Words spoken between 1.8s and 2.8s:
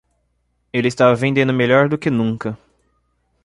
do que nunca.